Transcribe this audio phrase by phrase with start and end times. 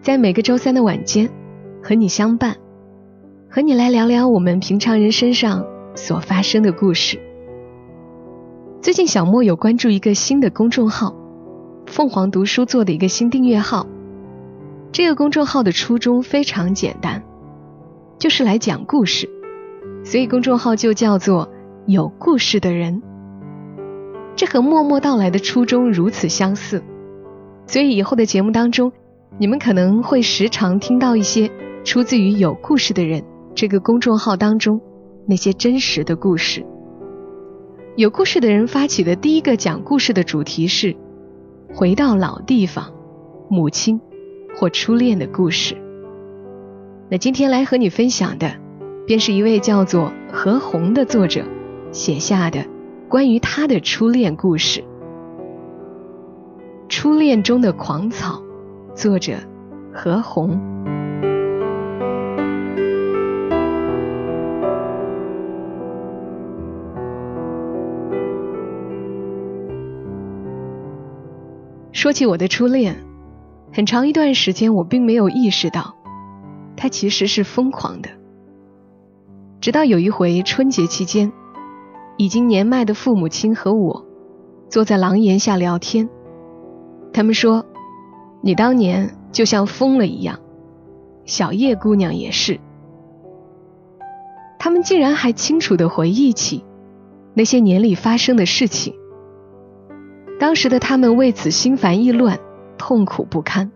[0.00, 1.28] 在每个周三的晚间
[1.82, 2.56] 和你相伴，
[3.50, 7.20] 和你来聊聊我们平常人身上所发生的故事。
[8.80, 11.14] 最近小莫有关注一个新的公众号，
[11.86, 13.86] 凤凰读书做的一个新订阅号。
[14.92, 17.22] 这个公众号的初衷非常简单，
[18.18, 19.28] 就是来讲故事。
[20.04, 21.50] 所以公众号就叫做
[21.86, 23.02] “有故事的人”，
[24.36, 26.82] 这和默默到来的初衷如此相似，
[27.66, 28.92] 所以以后的节目当中，
[29.36, 31.50] 你们可能会时常听到一些
[31.84, 33.22] 出自于“有故事的人”
[33.54, 34.80] 这个公众号当中
[35.26, 36.64] 那些真实的故事。
[37.96, 40.96] 有故事的人发起的第一个讲故事的主题是
[41.74, 42.94] “回到老地方，
[43.50, 44.00] 母亲
[44.56, 45.76] 或初恋的故事”。
[47.10, 48.68] 那今天来和你分享的。
[49.06, 51.42] 便是一位叫做何红的作者
[51.92, 52.66] 写下的
[53.08, 54.82] 关于他的初恋故事，
[56.90, 58.42] 《初恋中的狂草》，
[58.98, 59.34] 作者
[59.94, 60.58] 何红。
[71.92, 72.96] 说起我的初恋，
[73.72, 75.94] 很长一段时间我并没有意识到，
[76.76, 78.08] 他其实是疯狂的。
[79.60, 81.32] 直到有一回春节期间，
[82.16, 84.04] 已经年迈的父母亲和我
[84.68, 86.08] 坐在廊檐下聊天，
[87.12, 87.64] 他们说
[88.40, 90.38] ：“你当年就像疯了一样，
[91.24, 92.60] 小叶姑娘也是。”
[94.58, 96.64] 他们竟然还清楚地回忆起
[97.34, 98.94] 那些年里发生的事情。
[100.40, 102.38] 当时的他们为此心烦意乱，
[102.76, 103.70] 痛苦不堪。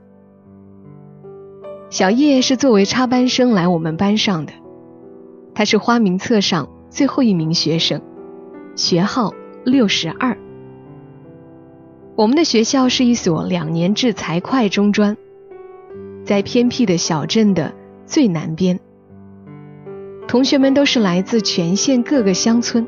[1.91, 4.53] 小叶是作为插班生来我们班上的。
[5.55, 8.01] 他是花名册上最后一名学生，
[8.75, 9.33] 学号
[9.65, 10.37] 六十二。
[12.15, 15.17] 我们的学校是一所两年制财会中专，
[16.25, 17.73] 在偏僻的小镇的
[18.05, 18.79] 最南边。
[20.29, 22.87] 同学们都是来自全县各个乡村。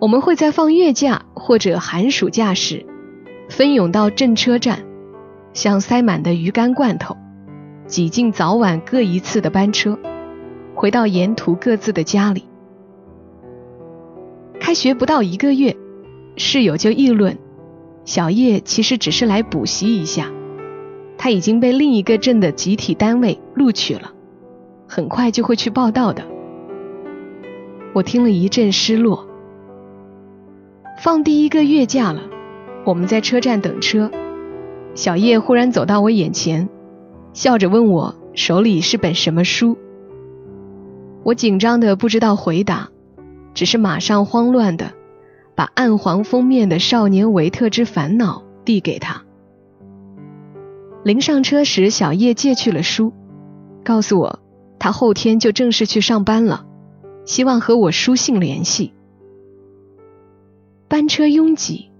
[0.00, 2.84] 我们会在放月假或者寒暑假时，
[3.48, 4.84] 分涌到镇车站，
[5.52, 7.16] 像塞满的鱼干罐头，
[7.86, 9.96] 挤进早晚各一次的班车。
[10.74, 12.44] 回到沿途各自的家里。
[14.60, 15.74] 开学不到一个月，
[16.36, 17.38] 室友就议论，
[18.06, 20.30] 小叶其实只是来补习一下，
[21.18, 24.12] 他已经被另一个镇的集体单位录取了，
[24.86, 26.22] 很快就会去报道的。
[27.92, 29.26] 我听了一阵失落。
[31.02, 32.22] 放第一个月假了，
[32.84, 34.10] 我们在车站等车，
[34.94, 36.68] 小叶忽然走到我眼前，
[37.32, 39.76] 笑着问我手里是本什么书。
[41.24, 42.88] 我紧张的不知道回答，
[43.52, 44.92] 只是马上慌乱的
[45.56, 49.24] 把暗黄封面的《少年维特之烦恼》递给他。
[51.02, 53.12] 临上车时，小叶借去了书，
[53.82, 54.38] 告诉我
[54.78, 56.66] 他后天就正式去上班了，
[57.24, 58.92] 希望和我书信联系。
[60.88, 61.90] 班车拥挤，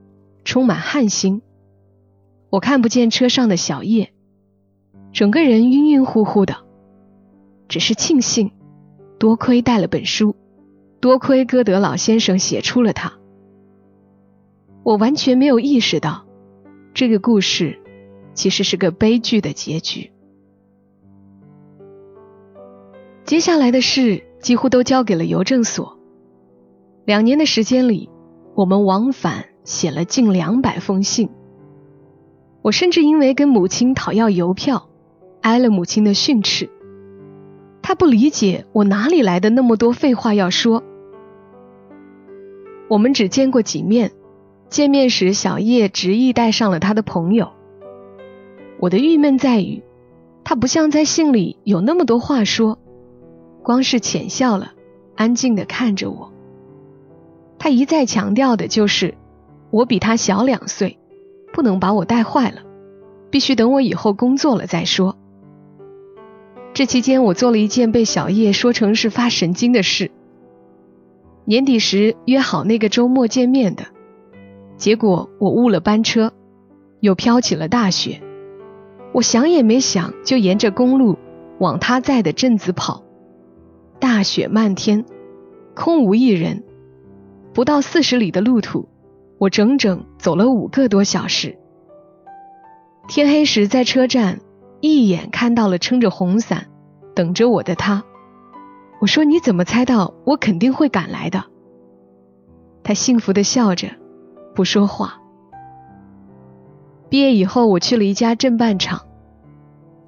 [0.44, 1.40] 充满汗腥，
[2.50, 4.12] 我看不见车上的小叶，
[5.12, 6.58] 整个人晕晕乎乎的，
[7.68, 8.52] 只是庆幸。
[9.18, 10.36] 多亏带了本书，
[11.00, 13.14] 多亏歌德老先生写出了它。
[14.86, 16.24] 我完全没有意识到，
[16.94, 17.80] 这个故事
[18.34, 20.12] 其实是个悲剧的结局。
[23.24, 25.98] 接下来的事几乎都交给了邮政所。
[27.04, 28.08] 两年的时间里，
[28.54, 31.30] 我们往返写了近两百封信。
[32.62, 34.88] 我甚至因为跟母亲讨要邮票，
[35.40, 36.70] 挨了母亲的训斥。
[37.82, 40.84] 他不理解我哪里来的那么多废话要说。
[42.88, 44.12] 我们只见过几面，
[44.68, 47.52] 见面时小叶执意带上了他的朋友。
[48.78, 49.82] 我的郁闷在于，
[50.44, 52.78] 他不像在信里有那么多话说，
[53.62, 54.72] 光是浅笑了，
[55.14, 56.32] 安静的看着我。
[57.58, 59.14] 他一再强调的就是
[59.70, 60.98] 我比他小两岁，
[61.52, 62.60] 不能把我带坏了，
[63.30, 65.16] 必须等我以后工作了再说。
[66.74, 70.10] 这期间，我做了一件被小叶说成是发神经的事。
[71.46, 73.86] 年底时约好那个周末见面的，
[74.76, 76.32] 结果我误了班车，
[77.00, 78.22] 又飘起了大雪。
[79.12, 81.16] 我想也没想，就沿着公路
[81.58, 83.02] 往他在的镇子跑。
[83.98, 85.04] 大雪漫天，
[85.74, 86.62] 空无一人。
[87.54, 88.86] 不到四十里的路途，
[89.38, 91.56] 我整整走了五个多小时。
[93.08, 94.40] 天黑时，在车站
[94.80, 96.66] 一眼看到了撑着红伞
[97.14, 98.04] 等着我的他。
[99.00, 101.44] 我说：“你怎么猜到我肯定会赶来的？”
[102.84, 103.88] 他幸福的笑着，
[104.56, 105.20] 不说话。
[107.08, 109.02] 毕业以后，我去了一家镇办厂，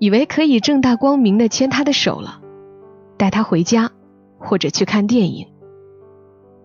[0.00, 2.40] 以为可以正大光明的牵他的手了，
[3.16, 3.92] 带他回家
[4.38, 5.46] 或者去看电影，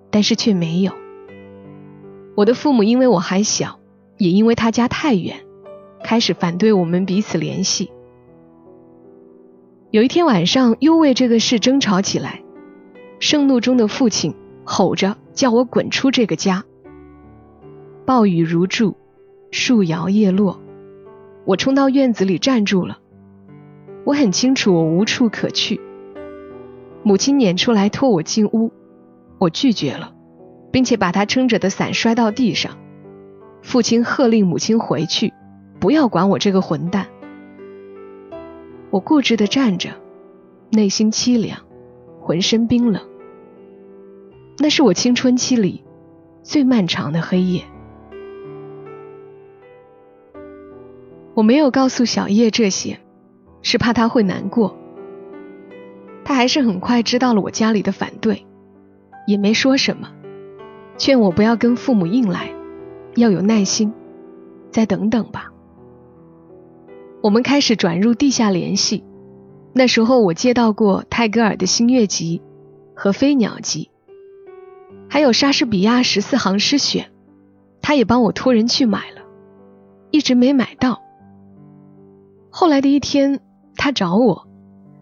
[0.10, 0.94] 但是却没有。
[2.36, 3.80] 我的父母因为我还小，
[4.18, 5.42] 也因为他家太远，
[6.04, 7.92] 开始反对我们彼此联系。
[9.92, 12.42] 有一天晚上，又为这个事争吵起来。
[13.20, 14.34] 盛怒中的父亲
[14.66, 16.64] 吼着叫我滚出这个家。
[18.06, 18.98] 暴雨如注，
[19.50, 20.60] 树摇叶落，
[21.46, 23.00] 我冲到院子里站住了。
[24.04, 25.80] 我很清楚我无处可去。
[27.02, 28.74] 母亲撵出来拖我进屋，
[29.38, 30.14] 我拒绝了，
[30.70, 32.78] 并且把他撑着的伞摔到地上。
[33.62, 35.32] 父亲喝令母亲回去，
[35.80, 37.08] 不要管我这个混蛋。
[38.90, 39.92] 我固执的站着，
[40.72, 41.58] 内心凄凉，
[42.20, 43.02] 浑身冰冷。
[44.60, 45.86] 那是我青春期里
[46.44, 47.64] 最漫长的黑夜。
[51.36, 53.00] 我没有告诉小叶这些，
[53.62, 54.78] 是怕他会难过。
[56.24, 58.46] 他还是很快知道了我家里的反对，
[59.26, 60.12] 也没说什么，
[60.98, 62.52] 劝我不要跟父母硬来，
[63.16, 63.92] 要有耐心，
[64.72, 65.52] 再等等吧。
[67.22, 69.04] 我们开始转入地下联系。
[69.74, 72.44] 那时候我接到过泰戈尔的《星月集》
[73.00, 73.90] 和《飞鸟集》，
[75.10, 77.12] 还有莎士比亚十四行诗选，
[77.82, 79.24] 他也帮我托人去买了，
[80.12, 81.02] 一直没买到。
[82.56, 83.40] 后来的一天，
[83.76, 84.48] 他找我，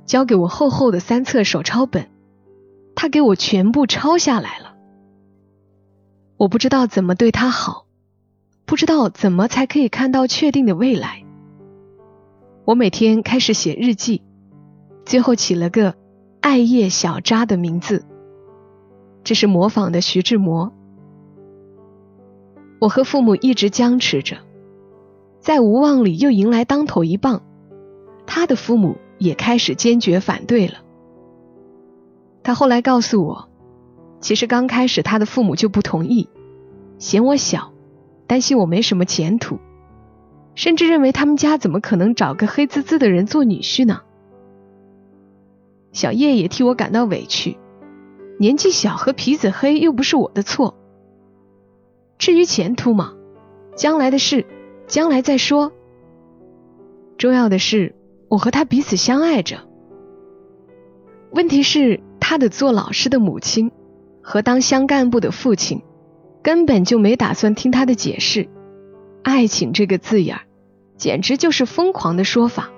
[0.05, 2.09] 交给我厚厚的三册手抄本，
[2.95, 4.73] 他给我全部抄下来了。
[6.37, 7.87] 我不知道怎么对他好，
[8.65, 11.25] 不知道怎么才可以看到确定的未来。
[12.63, 14.21] 我每天开始写日记，
[15.05, 15.95] 最后起了个
[16.39, 18.05] “艾叶小扎”的名字，
[19.25, 20.71] 这是模仿的徐志摩。
[22.79, 24.37] 我和父母一直僵持着，
[25.41, 27.41] 在无望里又迎来当头一棒，
[28.27, 30.75] 他的父母也开始坚决反对了。
[32.43, 33.49] 他后来告诉我，
[34.19, 36.29] 其实刚开始他的父母就不同意，
[36.99, 37.73] 嫌我小，
[38.27, 39.57] 担心我没什么前途。
[40.53, 44.01] 甚至认为他们家怎么可能找个黑滋滋的人做女婿呢？
[45.91, 47.57] 小叶也替我感到委屈，
[48.37, 50.75] 年纪小和皮子黑又不是我的错。
[52.19, 53.13] 至于前途嘛，
[53.75, 54.45] 将来的事，
[54.91, 55.71] 将来再说。
[57.17, 57.95] 重要的是，
[58.27, 59.65] 我和他彼此相爱着。
[61.31, 63.71] 问题是，他的做老师的母亲
[64.21, 65.81] 和当乡干部的父亲，
[66.43, 68.49] 根本就没打算听他的解释。
[69.23, 70.41] 爱情这个字眼儿，
[70.97, 72.69] 简直就是疯狂的说法。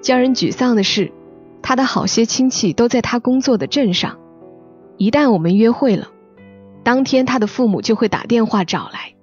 [0.00, 1.12] 叫人沮丧的是，
[1.60, 4.18] 他的好些亲戚都在他工作的镇上，
[4.96, 6.08] 一旦我们约会了，
[6.82, 9.13] 当天他的父母就会打电话找来。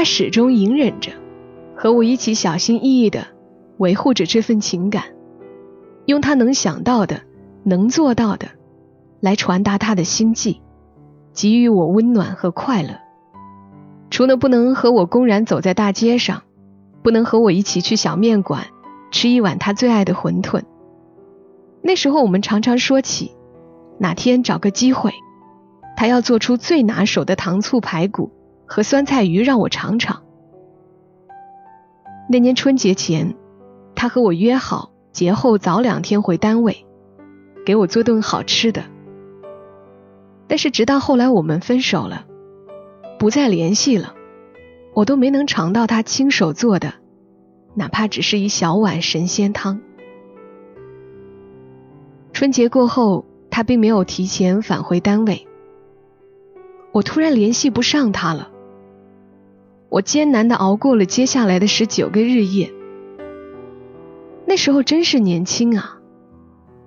[0.00, 1.12] 他始终隐忍着，
[1.76, 3.26] 和我一起小心翼翼的
[3.76, 5.04] 维护着这份情感，
[6.06, 7.20] 用他能想到的、
[7.64, 8.48] 能做到的，
[9.20, 10.62] 来传达他的心迹，
[11.34, 12.98] 给予我温暖和快乐。
[14.08, 16.44] 除了不能和我公然走在大街上，
[17.02, 18.68] 不能和我一起去小面馆
[19.10, 20.62] 吃一碗他最爱的馄饨。
[21.82, 23.32] 那时候我们常常说起，
[23.98, 25.12] 哪天找个机会，
[25.94, 28.30] 他要做出最拿手的糖醋排骨
[28.72, 30.22] 和酸菜鱼让我尝尝。
[32.28, 33.34] 那年春节前，
[33.96, 36.86] 他和我约好节后早两天回单位，
[37.66, 38.84] 给我做顿好吃的。
[40.46, 42.26] 但是直到后来我们分手了。
[43.18, 44.14] 不再联系了，
[44.94, 46.94] 我都没能尝到他亲手做的，
[47.74, 49.80] 哪怕只是一小碗神仙汤。
[52.32, 55.48] 春节过后，他并没有提前返回单位，
[56.92, 58.48] 我突然联系不上他了。
[59.90, 62.72] 我艰难的熬过了接下来的十九个日夜。
[64.46, 65.98] 那时候真是年轻啊，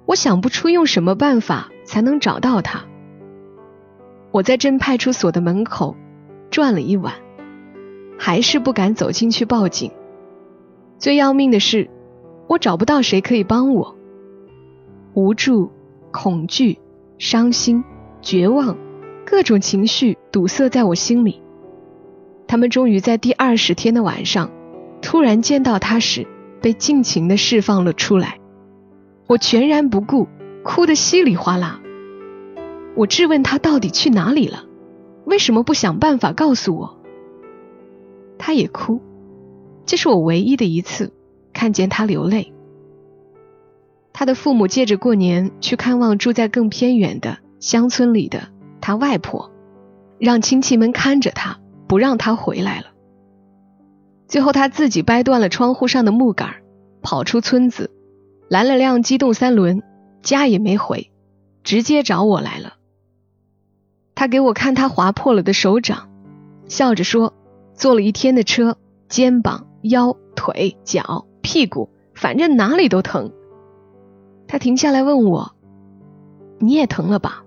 [0.07, 2.85] 我想不出用什么办法才能找到他。
[4.31, 5.95] 我在镇派出所的门口。
[6.49, 7.15] 转了一晚，
[8.15, 9.91] 还是不敢走进去报警。
[10.99, 11.89] 最要命的是，
[12.47, 13.95] 我找不到谁可以帮我。
[15.15, 15.71] 无助、
[16.11, 16.77] 恐惧、
[17.17, 17.83] 伤心、
[18.21, 18.77] 绝望，
[19.25, 21.41] 各种情绪堵塞在我心里。
[22.53, 24.51] 他们终于在第二十天的晚上，
[25.01, 26.27] 突然见到他时，
[26.61, 28.37] 被尽情的释放了出来。
[29.25, 30.27] 我全然不顾，
[30.63, 31.81] 哭得稀里哗啦。
[32.95, 34.65] 我质问他到底去哪里了，
[35.25, 36.99] 为什么不想办法告诉我？
[38.37, 39.01] 他也哭，
[39.87, 41.11] 这是我唯一的一次
[41.53, 42.53] 看见他流泪。
[44.13, 49.49] 他的父母借着过年去看望住在更偏远的乡村里的他外婆，
[50.19, 51.57] 让亲戚们看着他，
[51.93, 52.87] 不让他回来了。
[54.27, 56.55] 最后他自己掰断了窗户上的木杆，
[57.03, 57.91] 跑出村子，
[58.49, 59.83] 拦了辆机动三轮，
[60.23, 61.11] 家也没回，
[61.63, 62.73] 直接找我来了。
[64.15, 66.09] 他给我看他划破了的手掌，
[66.67, 67.35] 笑着说
[67.77, 68.75] ：“坐了一天的车，
[69.07, 73.31] 肩膀、腰、腿、脚、屁股，反正哪里都疼。”
[74.49, 75.53] 他停下来问我
[76.57, 77.43] ：“你也疼了吧？”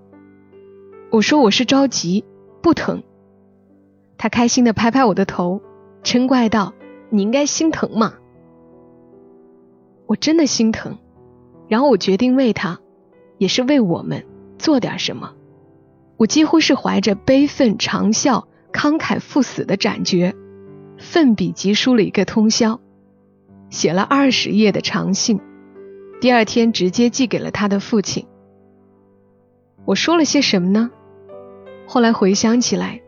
[1.10, 2.24] 我说：“我是着急，
[2.62, 3.02] 不疼。”
[4.18, 5.60] 他开心的拍拍我的头，
[6.02, 6.74] 嗔怪道
[7.10, 8.14] ：“你应该心疼嘛！”
[10.06, 10.98] 我真的心疼，
[11.68, 12.80] 然后我决定为他，
[13.38, 14.24] 也是为我们
[14.58, 15.34] 做点什么。
[16.16, 20.34] 我几乎是怀着悲愤长啸、慷慨赴死的斩决，
[20.98, 22.80] 奋笔疾书了一个通宵，
[23.68, 25.40] 写了二十页的长信。
[26.20, 28.26] 第二天直接寄给了他的父亲。
[29.84, 30.90] 我说了些什么呢？
[31.86, 33.02] 后来回想起来，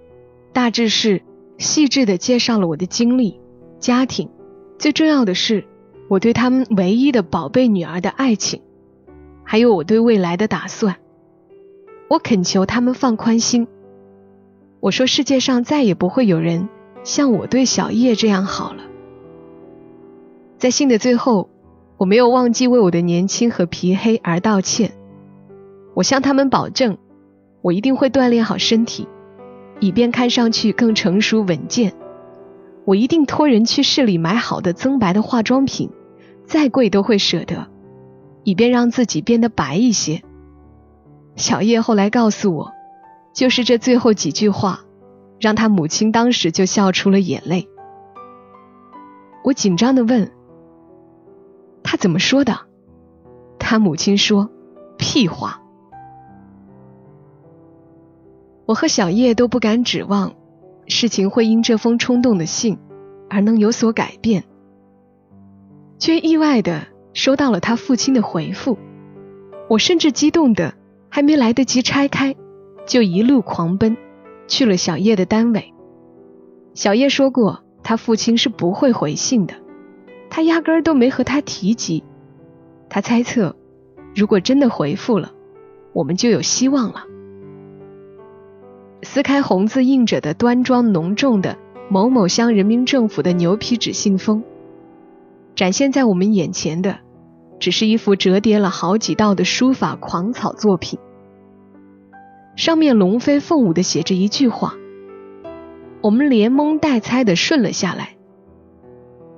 [0.58, 1.22] 大致是
[1.56, 3.38] 细致的介绍了我的经历、
[3.78, 4.28] 家庭，
[4.76, 5.64] 最重要的是
[6.08, 8.60] 我对他们唯一的宝贝女儿的爱情，
[9.44, 10.96] 还有我对未来的打算。
[12.08, 13.68] 我恳求他们放宽心。
[14.80, 16.68] 我说世界上再也不会有人
[17.04, 18.82] 像我对小叶这样好了。
[20.58, 21.48] 在信的最后。
[21.98, 24.92] 我没有忘记为我的年轻和皮黑而道歉。
[25.94, 26.98] 我向他们保证，
[27.60, 29.06] 我一定会锻炼好身体，
[29.80, 31.94] 以便看上去更成熟稳健。
[32.84, 35.90] 我一定托人去市里买好的增白的化妆品，
[36.46, 37.66] 再贵都会舍得，
[38.44, 40.22] 以便让自己变得白一些。
[41.36, 42.72] 小叶后来告诉我，
[43.34, 44.80] 就是这最后几句话，
[45.38, 47.68] 让他母亲当时就笑出了眼泪。
[49.44, 50.30] 我紧张的问。
[51.84, 52.58] 他怎么说的？
[53.58, 54.50] 他母亲说
[54.98, 55.62] ：“屁话。”
[58.68, 60.34] 我和小叶都不敢指望
[60.88, 62.76] 事情会因这封冲动的信
[63.30, 64.44] 而能有所改变，
[65.98, 68.76] 却意外的收到了他父亲的回复。
[69.70, 70.74] 我甚至激动的
[71.08, 72.36] 还没来得及拆开，
[72.84, 73.96] 就一路狂奔
[74.46, 75.72] 去了小叶的单位。
[76.74, 79.54] 小叶说过，他父亲是不会回信的。
[80.28, 82.04] 他压根儿都没和他提及，
[82.90, 83.56] 他猜测，
[84.14, 85.32] 如果真的回复了，
[85.94, 87.04] 我们就有希望了。
[89.02, 91.56] 撕开红字印着的端庄浓重的
[91.88, 94.42] 某某乡人民政府的牛皮纸信封，
[95.54, 96.98] 展现在我们眼前的，
[97.58, 100.98] 只是一幅折叠了好几道的书法狂草作品，
[102.56, 104.74] 上面龙飞凤舞的写着一句话，
[106.02, 108.16] 我们连蒙带猜的顺了下来。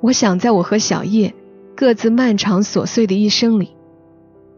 [0.00, 1.35] 我想，在我和小叶
[1.76, 3.76] 各自漫长琐碎的一生里，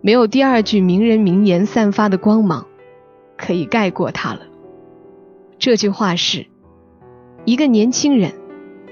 [0.01, 2.67] 没有第二句名人名言散发的光芒
[3.37, 4.41] 可以盖过它了。
[5.63, 6.47] 这句话是：
[7.45, 8.33] 一个年轻人，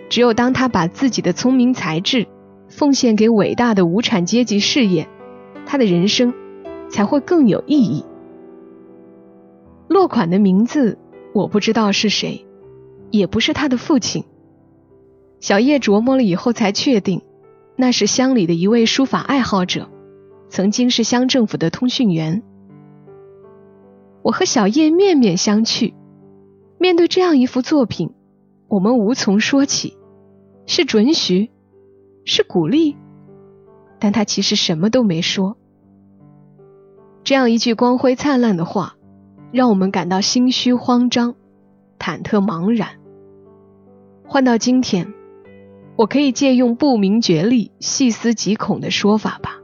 [0.09, 2.29] 只有当他把自己的聪明才智
[2.69, 5.09] 奉献给伟大的无产阶级事业，
[5.67, 6.33] 他的人生
[6.89, 8.05] 才会更有意义。
[9.89, 10.97] 落款的名字
[11.35, 12.47] 我不知道是谁，
[13.11, 14.23] 也不是他的父亲。
[15.41, 17.23] 小叶琢磨了以后，才确定，
[17.75, 19.89] 那是乡里的一位书法爱好者，
[20.49, 22.45] 曾经是乡政府的通讯员。
[24.23, 25.95] 我和小叶面面相觑，
[26.81, 28.15] 面对这样一幅作品，
[28.67, 29.99] 我们无从说起，
[30.65, 31.51] 是准许，
[32.25, 32.97] 是鼓励，
[33.99, 35.59] 但他其实什么都没说。
[37.23, 38.97] 这样一句光辉灿烂的话，
[39.53, 41.35] 让我们感到心虚慌张、
[41.99, 42.89] 忐忑茫然。
[44.27, 45.13] 换到今天。
[45.97, 49.61] 我可以借用不明觉厉、细思极恐的说法吧。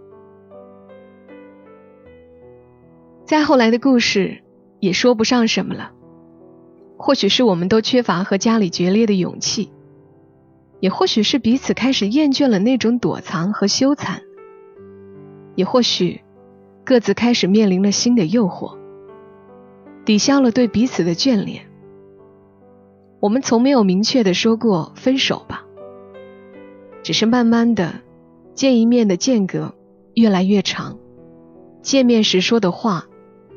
[3.25, 4.43] 再后来的故事
[4.79, 5.93] 也说不上什么了，
[6.97, 9.71] 或许是我们都缺乏和家里决裂的勇气，
[10.81, 14.21] 也或许是彼此开始厌倦了那种躲藏和羞惭，
[15.55, 16.23] 也或许
[16.85, 18.77] 各自开始面临了新的诱惑，
[20.05, 21.67] 抵消了对彼此的眷恋。
[23.21, 25.65] 我们从没有明确的说过分手吧。
[27.03, 28.01] 只是慢慢的，
[28.55, 29.75] 见一面的间隔
[30.15, 30.99] 越来越长，
[31.83, 33.07] 见面时说的话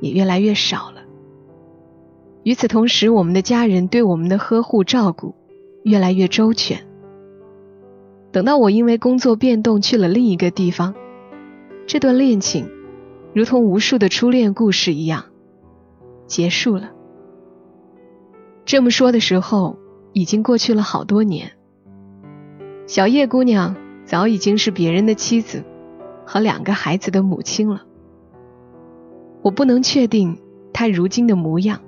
[0.01, 0.98] 也越来越少了。
[2.49, 5.35] 与此同时，我们的家人对我们的呵护照顾
[5.83, 6.87] 越来越周全。
[8.31, 10.95] 等到我因为工作变动去了另一个地方，
[11.85, 12.67] 这段恋情
[13.35, 15.25] 如同无数的初恋故事一样
[16.25, 16.89] 结束了。
[18.65, 19.77] 这么说的时候，
[20.13, 21.51] 已经过去了好多年。
[22.87, 23.75] 小叶姑娘
[24.05, 25.63] 早已经是别人的妻子
[26.25, 27.83] 和两个孩子的母亲了。
[29.43, 30.39] 我不能确定
[30.73, 31.81] 她如今的模样，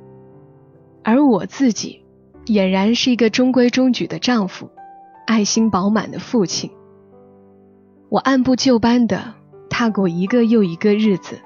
[1.03, 2.03] 而我自己
[2.45, 4.69] 俨然是一个中规中矩的丈夫，
[5.27, 6.71] 爱心饱满的父亲。
[8.09, 9.33] 我按部就班的
[9.69, 11.39] 踏过一个又一个日子，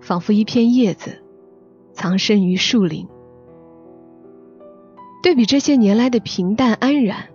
[0.00, 1.22] 仿佛一片叶子
[1.92, 3.06] 藏身于树林。
[5.22, 7.28] 对比这些年来的平淡安然，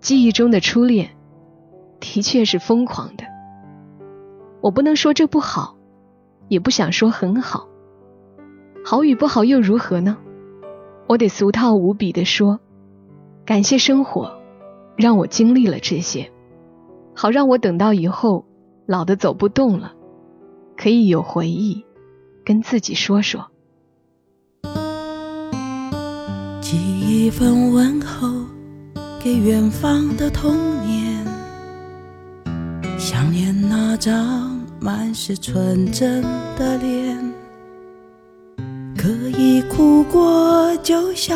[0.00, 1.10] 记忆中的初恋
[2.00, 3.24] 的确是疯狂的。
[4.60, 5.76] 我不能说这不好。
[6.48, 7.68] 也不想说很好，
[8.90, 10.16] 好与不好又如何呢？
[11.06, 12.58] 我得俗套无比的说，
[13.46, 14.40] 感谢生活，
[14.96, 16.32] 让我经历了这些，
[17.14, 18.44] 好让我等到以后
[18.86, 19.92] 老的走不动了，
[20.76, 21.84] 可以有回忆
[22.44, 23.48] 跟自己说说。
[26.60, 26.76] 寄
[27.26, 28.28] 一份问候
[29.22, 30.52] 给远方的童
[30.84, 31.24] 年，
[32.98, 34.58] 想念那张。
[34.82, 36.22] 满是纯真
[36.56, 37.19] 的脸，
[39.00, 41.34] 可以哭过就笑，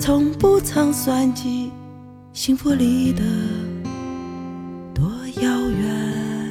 [0.00, 1.70] 从不曾算计
[2.32, 3.22] 幸福离得
[4.92, 5.04] 多
[5.40, 6.50] 遥远。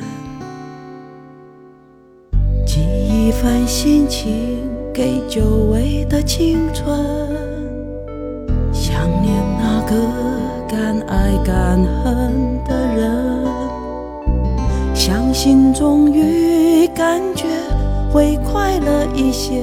[2.66, 4.58] 寄一份心情
[4.94, 6.98] 给久违的青春，
[8.72, 9.98] 想念那个
[10.70, 13.46] 敢爱敢恨的人。
[14.96, 17.48] 相信终于感觉
[18.10, 19.62] 会快乐一些，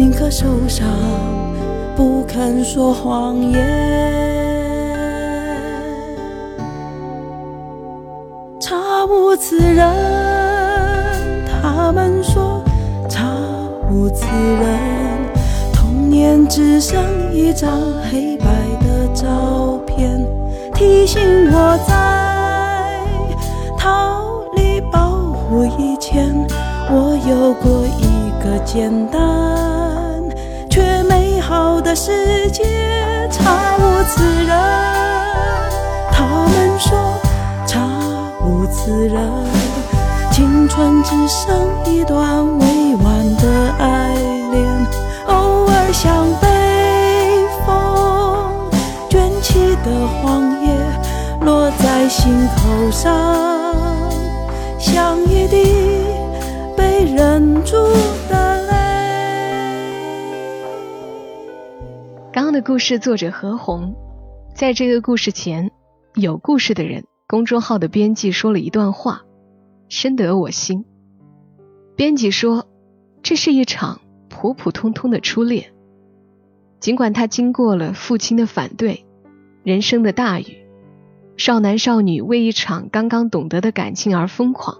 [0.00, 0.88] 宁可受伤，
[1.94, 3.60] 不肯说谎言。
[8.58, 9.86] 查无此人，
[11.46, 12.64] 他们说
[13.10, 13.26] 查
[13.90, 14.80] 无此人。
[15.70, 17.70] 童年只剩一张
[18.10, 18.46] 黑白
[18.80, 20.26] 的照片，
[20.72, 21.20] 提醒
[21.52, 23.04] 我在
[23.76, 24.24] 逃
[24.56, 25.62] 离保护。
[25.78, 26.34] 以前，
[26.88, 28.09] 我有过一
[28.40, 29.20] 个简单
[30.70, 32.64] 却美好的世界，
[33.30, 34.56] 查无此人。
[36.10, 36.98] 他们说
[37.66, 37.78] 查
[38.42, 39.20] 无此人，
[40.32, 44.14] 青春只剩一段未完的爱
[44.50, 44.86] 恋，
[45.26, 46.48] 偶尔像北
[47.66, 47.68] 风
[49.10, 49.90] 卷起的
[50.22, 50.72] 黄叶，
[51.42, 53.12] 落在心口上。
[54.78, 55.09] 像
[62.52, 63.94] 的故事作者何红，
[64.54, 65.70] 在这个故事前，
[66.14, 69.22] 有故事的人公众号的编辑说了一段话，
[69.88, 70.84] 深得我心。
[71.94, 72.66] 编辑说，
[73.22, 75.72] 这是一场普普通通的初恋，
[76.80, 79.06] 尽管他经过了父亲的反对，
[79.62, 80.58] 人生的大雨。
[81.36, 84.78] 少男少女为一场刚刚懂得的感情而疯狂，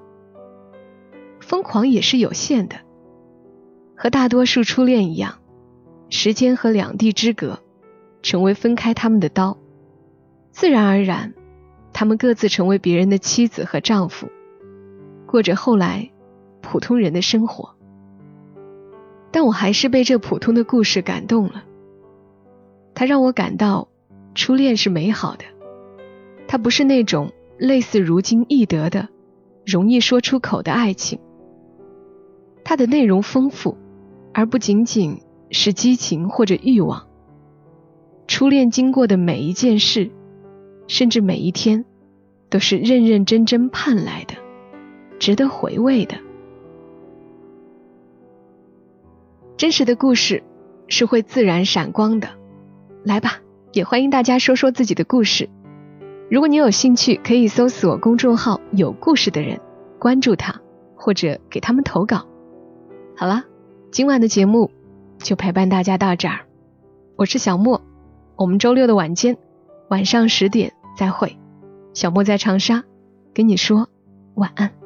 [1.40, 2.76] 疯狂也是有限的。
[3.96, 5.36] 和大多数初恋一样，
[6.10, 7.60] 时间和两地之隔，
[8.20, 9.56] 成为分开他们的刀。
[10.50, 11.32] 自然而然，
[11.92, 14.28] 他们各自成为别人的妻子和丈夫，
[15.26, 16.10] 过着后来
[16.60, 17.76] 普通人的生活。
[19.30, 21.64] 但我还是被这普通的故事感动了。
[22.94, 23.88] 它让我感到，
[24.34, 25.44] 初恋是美好的。
[26.48, 29.08] 它不是那种类似如今易得的、
[29.64, 31.20] 容易说出口的爱情。
[32.64, 33.78] 它的内容丰富，
[34.34, 35.20] 而不仅仅
[35.50, 37.06] 是激情或者欲望。
[38.26, 40.10] 初恋经过的每一件事，
[40.86, 41.84] 甚至每一天，
[42.48, 44.34] 都是认认真真盼来的，
[45.18, 46.16] 值得回味的。
[49.56, 50.42] 真实的故事
[50.88, 52.28] 是会自然闪光的。
[53.04, 53.40] 来吧，
[53.72, 55.48] 也欢迎大家说说自己的故事。
[56.30, 59.60] 如果你有兴趣，可以搜索公众号“有故事的人”，
[59.98, 60.60] 关注他，
[60.94, 62.26] 或者给他们投稿。
[63.16, 63.44] 好了，
[63.90, 64.70] 今晚的节目
[65.22, 66.40] 就陪伴大家到这儿。
[67.16, 67.82] 我是小莫，
[68.36, 69.36] 我们周六的晚间
[69.88, 71.36] 晚上十点再会。
[71.92, 72.84] 小莫在长沙，
[73.34, 73.88] 跟你说
[74.34, 74.79] 晚安。